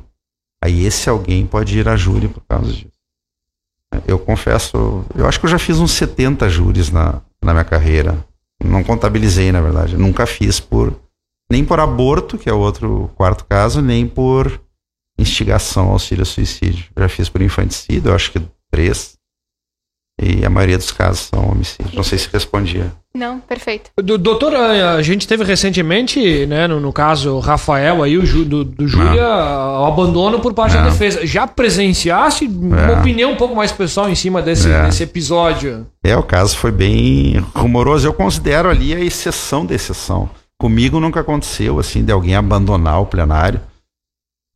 [0.64, 2.88] Aí esse alguém pode ir a júri por causa disso.
[4.08, 8.18] Eu confesso, eu acho que eu já fiz uns 70 júris na, na minha carreira.
[8.64, 9.98] Não contabilizei, na verdade.
[9.98, 10.98] Nunca fiz por.
[11.50, 14.62] Nem por aborto, que é o outro quarto caso, nem por
[15.18, 16.86] instigação ao auxílio suicídio.
[16.98, 19.18] Já fiz por infanticídio, eu acho que três.
[20.20, 21.94] E a maioria dos casos são homicídios.
[21.94, 22.92] Não sei se respondia.
[23.16, 23.92] Não, perfeito.
[23.96, 28.88] Doutor, a gente teve recentemente, né, no, no caso, Rafael aí, o Ju, do, do
[28.88, 31.26] Júlia, o abandono por parte da defesa.
[31.26, 32.48] Já presenciasse é.
[32.48, 34.86] uma opinião um pouco mais pessoal em cima desse, é.
[34.86, 35.86] desse episódio?
[36.04, 38.08] É, o caso foi bem rumoroso.
[38.08, 40.28] Eu considero ali a exceção da exceção.
[40.60, 43.62] Comigo nunca aconteceu, assim, de alguém abandonar o plenário.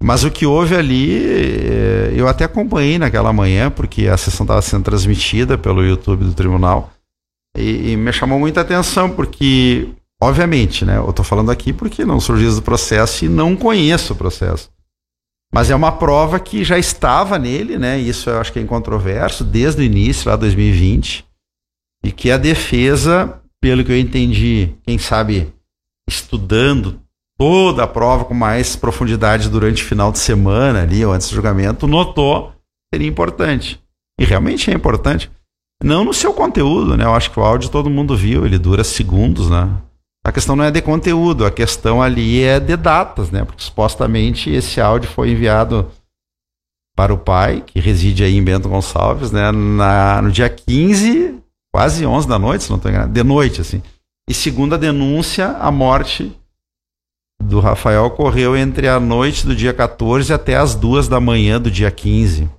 [0.01, 4.61] Mas o que houve ali, eh, eu até acompanhei naquela manhã, porque a sessão estava
[4.63, 6.91] sendo transmitida pelo YouTube do tribunal.
[7.55, 10.97] E, e, me chamou muita atenção, porque, obviamente, né?
[10.97, 14.71] Eu estou falando aqui porque não juiz do processo e não conheço o processo.
[15.53, 17.99] Mas é uma prova que já estava nele, né?
[17.99, 21.25] Isso eu acho que é incontroverso, desde o início, lá 2020.
[22.03, 25.53] E que a defesa, pelo que eu entendi, quem sabe
[26.11, 26.99] estudando
[27.37, 31.35] toda a prova com mais profundidade durante o final de semana ali, ou antes do
[31.35, 32.53] julgamento, notou
[32.93, 33.81] seria importante.
[34.19, 35.31] E realmente é importante.
[35.83, 37.05] Não no seu conteúdo, né?
[37.05, 39.69] Eu acho que o áudio todo mundo viu, ele dura segundos, né?
[40.23, 43.43] A questão não é de conteúdo, a questão ali é de datas, né?
[43.43, 45.89] Porque supostamente esse áudio foi enviado
[46.95, 49.51] para o pai, que reside aí em Bento Gonçalves, né?
[49.51, 51.39] Na, no dia 15,
[51.73, 53.81] quase 11 da noite, se não estou enganado, de noite, assim.
[54.29, 56.35] E segundo a denúncia, a morte
[57.41, 61.71] do Rafael ocorreu entre a noite do dia 14 até as duas da manhã do
[61.71, 62.49] dia 15.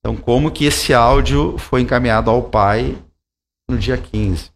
[0.00, 2.96] Então, como que esse áudio foi encaminhado ao pai
[3.68, 4.50] no dia 15?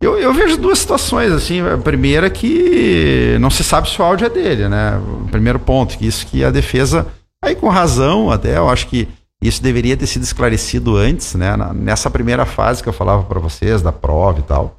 [0.00, 1.60] Eu, eu vejo duas situações, assim.
[1.60, 4.96] A primeira é que não se sabe se o áudio é dele, né?
[4.96, 7.06] O primeiro ponto, que isso que a defesa,
[7.42, 9.08] aí com razão até, eu acho que
[9.42, 11.56] isso deveria ter sido esclarecido antes, né?
[11.74, 14.76] Nessa primeira fase que eu falava para vocês, da prova e tal.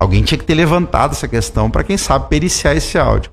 [0.00, 3.32] Alguém tinha que ter levantado essa questão para quem sabe periciar esse áudio.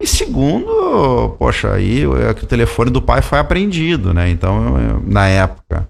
[0.00, 4.28] E segundo, poxa, aí é que o telefone do pai foi apreendido, né?
[4.30, 5.88] Então, na época,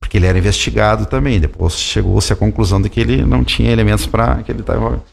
[0.00, 1.38] porque ele era investigado também.
[1.38, 5.04] Depois chegou-se à conclusão de que ele não tinha elementos para que ele estava.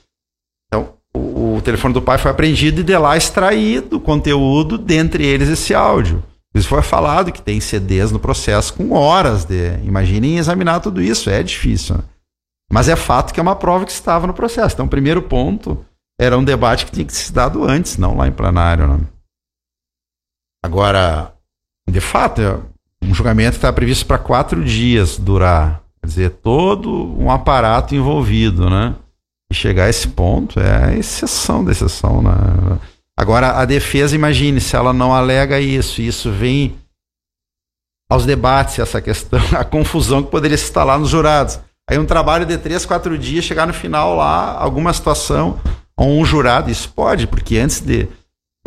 [0.67, 5.49] Então, o, o, telefone do pai foi apreendido e de lá extraído conteúdo, dentre eles
[5.49, 6.23] esse áudio.
[6.55, 9.77] Isso foi falado que tem CDs no processo com horas de.
[9.83, 11.95] Imaginem examinar tudo isso, é difícil.
[11.95, 12.03] Né?
[12.71, 14.75] Mas é fato que é uma prova que estava no processo.
[14.75, 15.85] Então, primeiro ponto
[16.19, 18.87] era um debate que tinha que ser dado antes, não lá em plenário.
[18.87, 18.99] Né?
[20.63, 21.33] Agora,
[21.89, 22.59] de fato, é
[23.03, 25.83] um julgamento está previsto para quatro dias durar.
[26.01, 28.95] Quer dizer, todo um aparato envolvido, né?
[29.51, 32.21] E chegar a esse ponto é exceção da exceção.
[32.21, 32.31] Né?
[33.17, 36.75] Agora, a defesa, imagine, se ela não alega isso, isso vem
[38.09, 41.59] aos debates, essa questão, a confusão que poderia se instalar nos jurados.
[41.89, 45.59] Aí um trabalho de três, quatro dias, chegar no final lá, alguma situação,
[45.95, 48.07] ou um jurado, isso pode, porque antes de,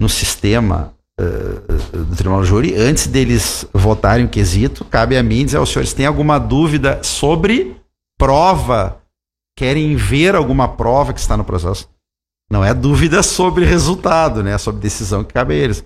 [0.00, 5.44] no sistema uh, do Tribunal do Júri, antes deles votarem o quesito, cabe a mim
[5.44, 7.76] dizer aos senhores, tem alguma dúvida sobre
[8.16, 9.00] prova?
[9.56, 11.88] Querem ver alguma prova que está no processo?
[12.50, 14.56] Não é dúvida sobre resultado, né?
[14.56, 15.84] Sobre decisão que cabe a eles.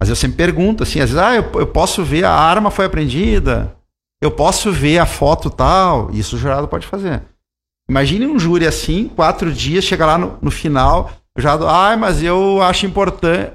[0.00, 2.84] Mas eu sempre pergunto assim, às vezes, ah, eu, eu posso ver, a arma foi
[2.84, 3.74] apreendida,
[4.24, 7.22] eu posso ver a foto tal, isso o jurado pode fazer.
[7.88, 12.22] Imagine um júri assim, quatro dias, chega lá no, no final, o jurado, ai, mas
[12.22, 13.52] eu acho importante.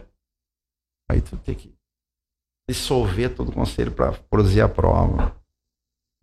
[1.09, 1.73] Aí tu tem que
[2.69, 5.35] dissolver todo o conselho para produzir a prova.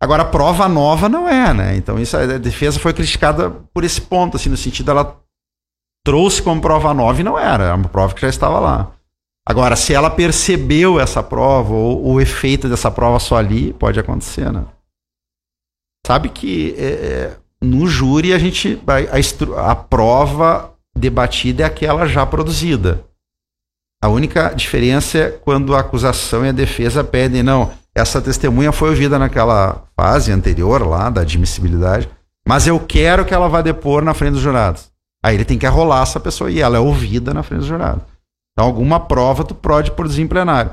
[0.01, 1.77] Agora, a prova nova não é, né?
[1.77, 5.21] Então, isso, a defesa foi criticada por esse ponto, assim, no sentido ela
[6.05, 8.96] trouxe como prova nova e não era, era uma prova que já estava lá.
[9.49, 14.53] Agora, se ela percebeu essa prova ou o efeito dessa prova só ali, pode acontecer,
[14.53, 14.65] né?
[16.05, 22.07] Sabe que é, é no júri a gente a, a, a prova debatida é aquela
[22.07, 23.05] já produzida.
[24.03, 28.91] A única diferença é quando a acusação e a defesa pedem, não, essa testemunha foi
[28.91, 32.09] ouvida naquela fase anterior lá da admissibilidade,
[32.47, 34.91] mas eu quero que ela vá depor na frente dos jurados.
[35.25, 38.16] Aí ele tem que arrolar essa pessoa e ela é ouvida na frente dos jurados.
[38.57, 40.73] Então alguma prova tu pode produzir em plenário.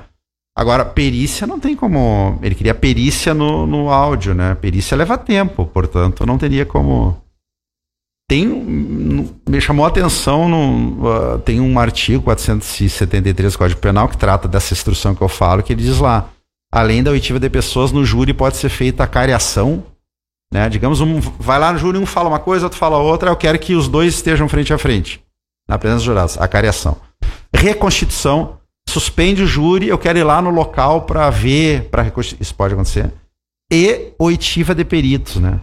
[0.55, 2.39] Agora, perícia não tem como.
[2.41, 4.55] Ele queria perícia no, no áudio, né?
[4.55, 7.17] Perícia leva tempo, portanto, não teria como.
[8.29, 8.45] Tem.
[8.47, 14.47] Me chamou a atenção, no, uh, tem um artigo 473 do Código Penal que trata
[14.47, 16.29] dessa instrução que eu falo, que ele diz lá:
[16.71, 19.83] além da oitiva de pessoas, no júri pode ser feita a cariação.
[20.53, 20.69] Né?
[20.69, 23.57] Digamos, um, vai lá no júri, um fala uma coisa, outro fala outra, eu quero
[23.57, 25.19] que os dois estejam frente a frente,
[25.67, 26.95] na presença dos jurados, a cariação.
[27.55, 32.73] Reconstituição suspende o júri, eu quero ir lá no local para ver, para isso pode
[32.73, 33.11] acontecer.
[33.71, 35.59] E oitiva de peritos, né?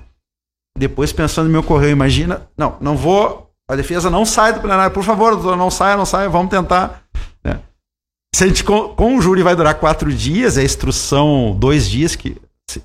[0.77, 5.05] Depois pensando me ocorreu, imagina, não, não vou, a defesa não sai do plenário, por
[5.05, 7.05] favor, doutor, não saia, não saia, vamos tentar.
[7.45, 7.61] Né?
[8.35, 12.17] Se a gente com, com o júri vai durar quatro dias, é instrução dois dias
[12.17, 12.37] que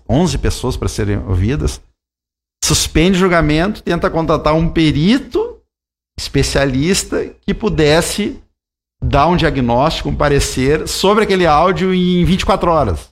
[0.09, 1.81] 11 pessoas para serem ouvidas,
[2.63, 5.59] suspende o julgamento, tenta contratar um perito
[6.17, 8.41] especialista que pudesse
[9.03, 13.09] dar um diagnóstico, um parecer sobre aquele áudio em 24 horas.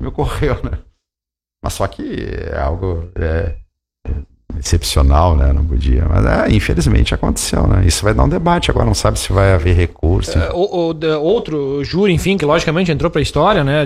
[0.00, 0.78] Me ocorreu, né?
[1.62, 2.02] Mas só que
[2.52, 3.56] é algo é,
[4.58, 5.52] excepcional, né?
[5.52, 6.04] Não podia.
[6.04, 7.84] Mas é, infelizmente aconteceu, né?
[7.86, 8.70] Isso vai dar um debate.
[8.70, 10.38] Agora não sabe se vai haver recurso.
[10.38, 10.52] É,
[11.16, 13.84] outro júri, enfim, que logicamente entrou para a história, né?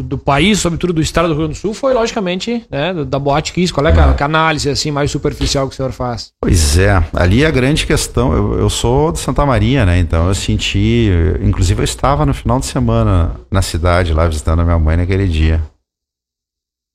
[0.00, 3.52] Do país, sobretudo do estado do Rio Grande do Sul, foi logicamente né, da Boate
[3.52, 3.72] Kiss.
[3.72, 6.30] Qual é a, a análise assim mais superficial que o senhor faz?
[6.40, 9.98] Pois é, ali a grande questão, eu, eu sou de Santa Maria, né?
[9.98, 11.08] Então eu senti,
[11.42, 15.26] inclusive eu estava no final de semana na cidade lá visitando a minha mãe naquele
[15.26, 15.60] dia.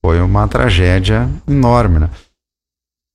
[0.03, 2.09] Foi uma tragédia enorme, né?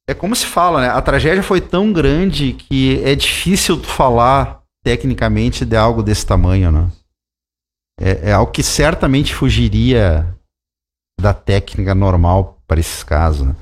[0.08, 0.88] É como se fala, né?
[0.88, 6.88] A tragédia foi tão grande que é difícil falar tecnicamente de algo desse tamanho, né?
[8.00, 10.26] É, é algo que certamente fugiria
[11.20, 13.46] da técnica normal para esses casos.
[13.46, 13.56] Né?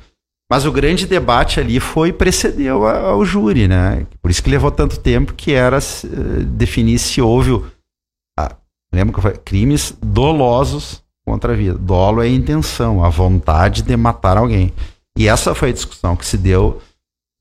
[0.51, 4.07] Mas o grande debate ali foi precedeu ao júri, né?
[4.22, 7.64] Por isso que levou tanto tempo que era uh, definir se houve,
[8.38, 8.55] ah,
[8.92, 11.77] lembra que crimes dolosos contra a vida.
[11.77, 14.72] Dolo é a intenção, a vontade de matar alguém.
[15.18, 16.81] E essa foi a discussão que se deu.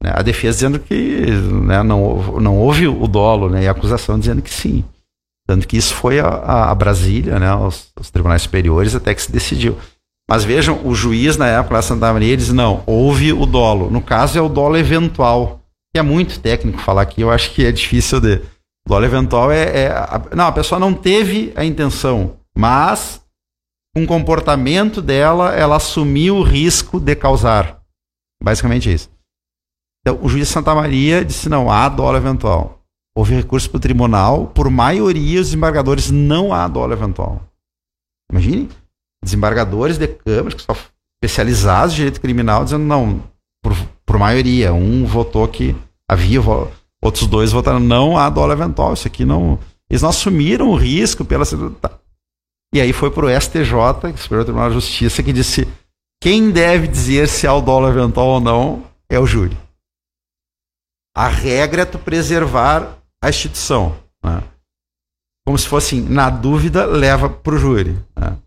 [0.01, 0.12] Né?
[0.15, 1.27] A defesa dizendo que
[1.63, 3.63] né, não, não houve o dolo, né?
[3.63, 4.84] E a acusação dizendo que sim.
[5.47, 9.77] Tanto que isso foi a, a Brasília, né, os, tribunais superiores, até que se decidiu.
[10.27, 13.91] Mas vejam, o juiz na época lá Santa Maria diz: não, houve o dolo.
[13.91, 15.62] No caso, é o dolo eventual,
[15.93, 18.41] que é muito técnico falar aqui, eu acho que é difícil de.
[18.88, 19.84] O dolo eventual é.
[19.84, 23.21] é a, não, a pessoa não teve a intenção, mas
[23.95, 27.79] com o comportamento dela, ela assumiu o risco de causar.
[28.43, 29.10] Basicamente isso.
[30.01, 32.85] Então, o juiz de Santa Maria disse: não, há dolo eventual
[33.15, 37.41] houve recurso para o tribunal, por maioria os desembargadores não há dolo eventual.
[38.30, 38.69] Imagine,
[39.23, 40.75] desembargadores de câmaras que são
[41.23, 43.23] especializados em direito criminal dizendo não,
[43.63, 43.73] por,
[44.06, 45.75] por maioria, um votou que
[46.10, 46.41] havia,
[47.01, 49.58] outros dois votaram não há dolo eventual, isso aqui não...
[49.89, 51.45] Eles não assumiram o risco pela...
[51.80, 51.91] Tá.
[52.73, 55.67] E aí foi para o STJ, Superior Tribunal de Justiça, que disse
[56.21, 59.56] quem deve dizer se há o dolo eventual ou não é o júri.
[61.16, 63.95] A regra é tu preservar a instituição.
[64.23, 64.43] Né?
[65.45, 67.97] Como se fosse, na dúvida, leva para o júri.
[68.15, 68.38] Né?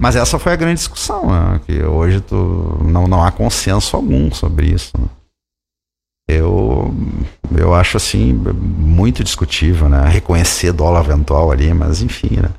[0.00, 1.60] Mas essa foi a grande discussão, né?
[1.66, 4.92] que hoje tu, não, não há consenso algum sobre isso.
[4.98, 5.08] Né?
[6.28, 6.94] Eu,
[7.56, 10.06] eu acho assim muito discutível, né?
[10.06, 12.50] Reconhecer dólar eventual ali, mas enfim, né?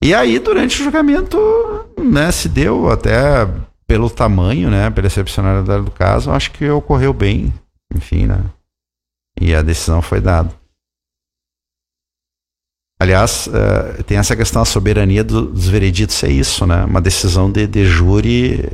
[0.00, 1.36] E aí, durante o julgamento,
[1.98, 3.48] né, se deu até
[3.84, 7.52] pelo tamanho, né, pela excepcionalidade do caso, acho que ocorreu bem,
[7.92, 8.44] enfim, né?
[9.40, 10.52] E a decisão foi dada.
[13.00, 16.84] Aliás, uh, tem essa questão, a soberania do, dos vereditos é isso, né?
[16.84, 18.68] Uma decisão de, de júri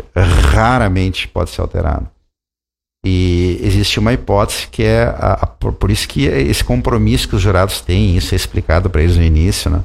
[0.52, 2.10] raramente pode ser alterada.
[3.04, 7.42] E existe uma hipótese que é, a, a, por isso que esse compromisso que os
[7.42, 9.84] jurados têm, isso é explicado para eles no início, né?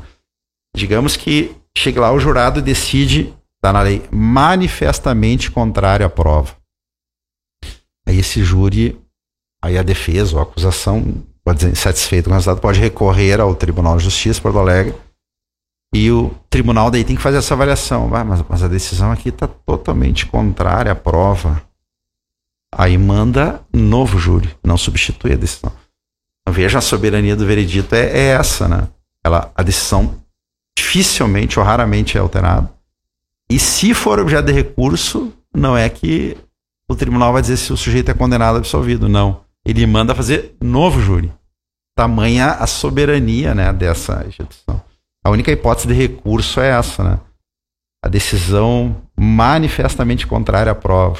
[0.73, 6.55] Digamos que chega lá o jurado decide Está na lei manifestamente contrária à prova.
[8.07, 8.97] Aí esse júri,
[9.61, 13.55] aí a defesa ou a acusação, pode dizer, insatisfeito com o resultado, pode recorrer ao
[13.55, 14.95] Tribunal de Justiça Porto Alegre
[15.93, 18.13] e o tribunal daí tem que fazer essa avaliação.
[18.13, 21.61] Ah, mas, mas a decisão aqui está totalmente contrária à prova.
[22.71, 25.71] Aí manda novo júri, não substitui a decisão.
[26.41, 28.87] Então, veja, a soberania do veredito é, é, essa, né?
[29.23, 30.15] Ela, a decisão
[30.77, 32.71] dificilmente ou raramente é alterada.
[33.51, 36.37] E se for objeto de recurso, não é que
[36.87, 39.41] o tribunal vai dizer se o sujeito é condenado ou absolvido, não.
[39.69, 41.31] Ele manda fazer novo júri.
[41.95, 44.81] Tamanha a soberania né, dessa instituição.
[45.23, 47.19] A única hipótese de recurso é essa, né?
[48.03, 51.19] A decisão manifestamente contrária à prova.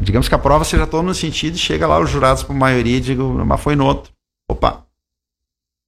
[0.00, 2.96] Digamos que a prova seja toda no sentido e chega lá os jurados por maioria
[2.96, 4.10] e digam, mas foi no outro.
[4.48, 4.86] Opa!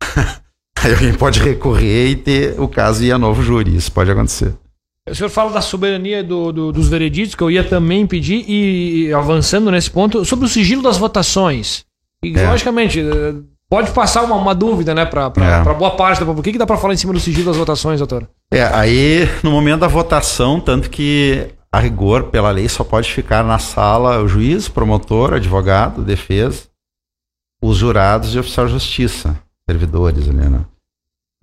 [0.83, 3.75] Aí alguém pode recorrer e ter o caso ir a novo júri.
[3.75, 4.53] Isso pode acontecer.
[5.09, 9.11] O senhor fala da soberania do, do, dos vereditos, que eu ia também pedir, e
[9.15, 11.87] avançando nesse ponto, sobre o sigilo das votações.
[12.25, 12.51] E, é.
[12.51, 13.35] logicamente, eh,
[13.68, 15.75] pode passar uma, uma dúvida, né, para é.
[15.75, 16.41] boa parte da população.
[16.41, 18.29] O que, que dá para falar em cima do sigilo das votações, doutor?
[18.53, 23.43] É, aí, no momento da votação, tanto que a rigor, pela lei, só pode ficar
[23.43, 26.68] na sala o juiz, promotor, advogado, defesa,
[27.61, 29.37] os jurados e oficial de justiça,
[29.68, 30.64] servidores ali, né?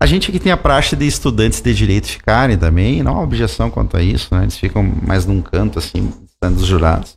[0.02, 3.70] A gente aqui tem a praxe de estudantes de direito ficarem também, não há objeção
[3.70, 4.42] quanto a isso, né?
[4.42, 6.12] Eles ficam mais num canto, assim,
[6.42, 7.16] dos jurados.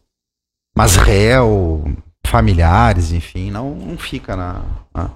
[0.77, 1.83] Mas réu,
[2.25, 4.63] familiares, enfim, não, não fica na,
[4.93, 5.11] na...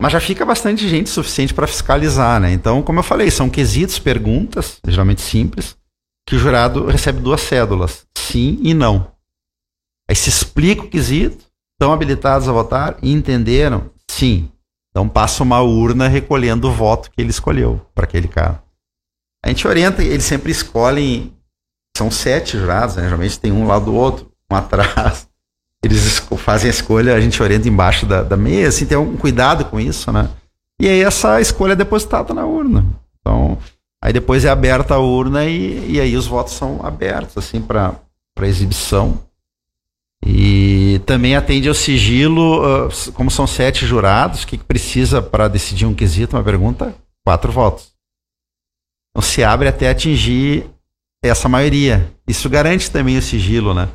[0.00, 2.52] Mas já fica bastante gente suficiente para fiscalizar, né?
[2.52, 5.76] Então, como eu falei, são quesitos, perguntas, geralmente simples,
[6.28, 9.12] que o jurado recebe duas cédulas, sim e não.
[10.08, 11.44] Aí se explica o quesito,
[11.74, 13.90] estão habilitados a votar e entenderam?
[14.10, 14.50] Sim.
[14.90, 18.62] Então passa uma urna recolhendo o voto que ele escolheu para aquele cara.
[19.44, 21.36] A gente orienta, eles sempre escolhem,
[21.96, 23.04] são sete jurados, né?
[23.04, 25.28] geralmente tem um lado do outro, um atrás.
[25.84, 29.64] Eles fazem a escolha, a gente orienta embaixo da, da mesa, assim, tem um cuidado
[29.64, 30.30] com isso, né?
[30.80, 32.86] E aí essa escolha é depositada na urna.
[33.20, 33.58] Então,
[34.02, 37.96] aí depois é aberta a urna e, e aí os votos são abertos, assim, para
[38.42, 39.20] exibição.
[40.24, 45.84] E também atende ao sigilo, uh, como são sete jurados, o que precisa para decidir
[45.84, 46.94] um quesito, uma pergunta?
[47.26, 47.92] Quatro votos.
[49.10, 50.70] Então se abre até atingir
[51.22, 52.12] essa maioria.
[52.26, 53.88] Isso garante também o sigilo, né?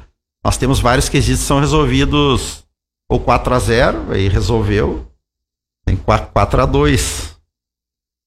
[0.44, 2.66] Nós temos vários quesitos que são resolvidos
[3.10, 5.06] ou 4 a 0, aí resolveu,
[5.86, 7.40] tem 4, 4 a 2.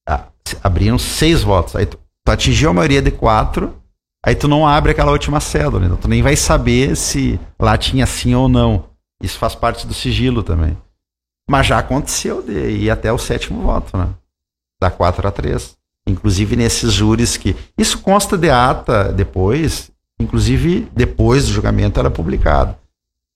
[0.07, 0.27] Ah,
[0.63, 1.75] abriram seis votos.
[1.75, 3.81] Aí tu, tu atingiu a maioria de quatro,
[4.23, 8.05] Aí tu não abre aquela última cédula, então tu nem vai saber se lá tinha
[8.05, 8.85] sim ou não.
[9.21, 10.77] Isso faz parte do sigilo também.
[11.49, 14.09] Mas já aconteceu de ir até o sétimo voto, né?
[14.79, 15.75] Da 4 a 3.
[16.07, 17.55] Inclusive nesses júris que.
[17.77, 19.90] Isso consta de ata depois,
[20.21, 22.75] inclusive depois do julgamento era publicado.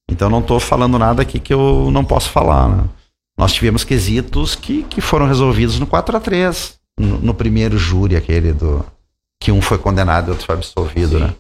[0.10, 2.84] Então não estou falando nada aqui que eu não posso falar, né?
[3.38, 8.16] Nós tivemos quesitos que, que foram resolvidos no 4 a 3 no, no primeiro júri,
[8.16, 8.86] aquele do,
[9.42, 11.24] que um foi condenado e outro foi absolvido, Sim.
[11.26, 11.36] né?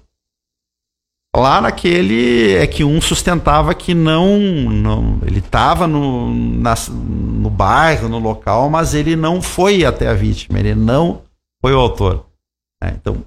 [1.36, 8.20] Lá naquele é que um sustentava que não, não ele estava no, no bairro, no
[8.20, 11.24] local, mas ele não foi até a vítima, ele não
[11.62, 12.26] foi o autor.
[12.82, 13.18] É, então,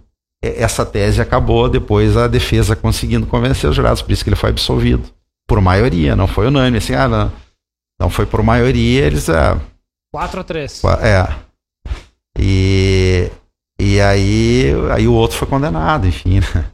[0.43, 4.51] essa tese acabou depois a defesa conseguindo convencer os jurados, por isso que ele foi
[4.51, 5.11] absolvido.
[5.47, 7.33] Por maioria, não foi unânime, assim, ah, não,
[7.99, 9.29] não foi por maioria, eles...
[9.29, 9.59] É,
[10.13, 10.83] 4 a 3.
[11.03, 11.37] É.
[12.39, 13.31] E
[13.81, 16.41] e aí, aí o outro foi condenado, enfim.
[16.41, 16.73] Né?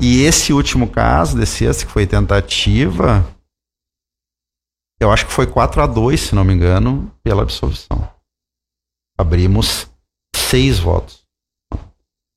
[0.00, 3.24] E esse último caso, desse esse que foi tentativa,
[5.00, 8.08] eu acho que foi 4 a 2 se não me engano, pela absolvição.
[9.16, 9.90] Abrimos
[10.36, 11.23] seis votos.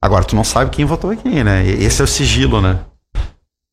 [0.03, 1.65] Agora, tu não sabe quem votou quem, né?
[1.65, 2.79] Esse é o sigilo, né?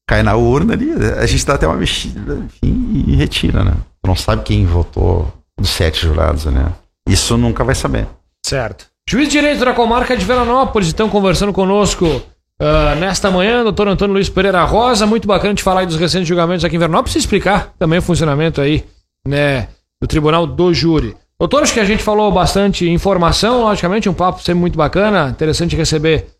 [0.08, 3.72] Cai na urna ali, a gente dá até uma mexida, enfim, e retira, né?
[4.02, 6.72] Tu não sabe quem votou dos sete jurados, né?
[7.08, 8.06] Isso nunca vai saber.
[8.44, 8.86] Certo.
[9.08, 14.14] Juiz de Direito da Comarca de Veranópolis, estão conversando conosco uh, nesta manhã, doutor Antônio
[14.14, 15.06] Luiz Pereira Rosa.
[15.06, 18.60] Muito bacana de falar dos recentes julgamentos aqui em Veranópolis e explicar também o funcionamento
[18.60, 18.84] aí,
[19.26, 19.68] né,
[20.00, 21.14] do Tribunal do Júri.
[21.38, 25.76] Doutor, acho que a gente falou bastante informação, logicamente, um papo sempre muito bacana, interessante
[25.76, 26.34] receber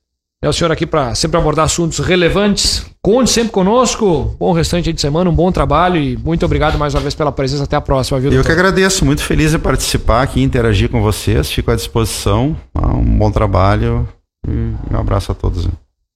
[0.45, 2.85] é o senhor aqui para sempre abordar assuntos relevantes.
[3.03, 4.37] Conte sempre conosco.
[4.39, 7.65] Bom restante de semana, um bom trabalho e muito obrigado mais uma vez pela presença.
[7.65, 8.31] Até a próxima, viu?
[8.31, 11.51] Eu que agradeço, muito feliz de participar aqui, interagir com vocês.
[11.51, 12.55] Fico à disposição.
[12.75, 14.07] Um bom trabalho
[14.47, 14.51] e
[14.93, 15.67] um abraço a todos.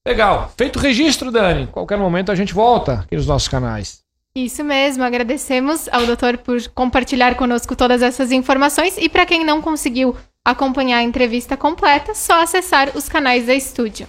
[0.06, 0.52] Legal.
[0.58, 1.66] Feito o registro, Dani.
[1.68, 4.00] Qualquer momento a gente volta aqui nos nossos canais.
[4.44, 9.60] Isso mesmo, agradecemos ao doutor por compartilhar conosco todas essas informações e para quem não
[9.60, 10.14] conseguiu
[10.44, 14.06] acompanhar a entrevista completa, só acessar os canais da estúdio.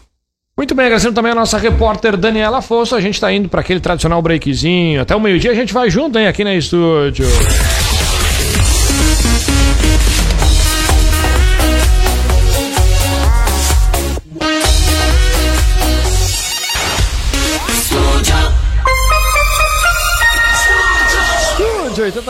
[0.55, 2.95] Muito bem, agradecendo também a nossa repórter Daniela Afonso.
[2.95, 5.01] A gente está indo para aquele tradicional breakzinho.
[5.01, 7.25] Até o meio-dia a gente vai junto, hein, aqui na estúdio.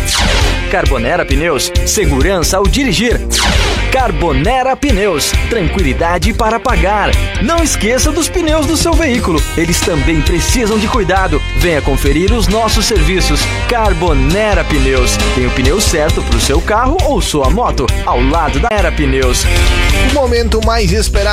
[0.70, 3.20] Carbonera Pneus, segurança ao dirigir.
[3.92, 7.10] Carbonera Pneus, tranquilidade para pagar.
[7.42, 11.42] Não esqueça dos pneus do seu veículo, eles também precisam de cuidado.
[11.56, 13.40] Venha conferir os nossos serviços.
[13.68, 18.60] Carbonera Pneus, tem o pneu certo para o seu carro ou sua moto, ao lado
[18.60, 19.44] da Era Pneus.
[20.10, 21.30] O momento mais esperado